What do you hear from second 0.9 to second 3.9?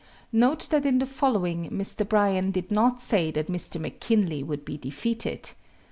the following Mr. Bryan did not say that Mr.